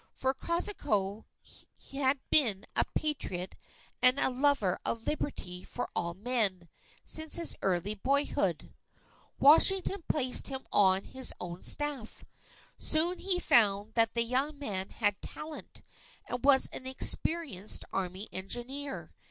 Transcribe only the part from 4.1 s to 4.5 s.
a